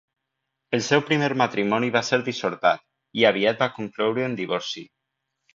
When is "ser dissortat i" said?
2.09-3.29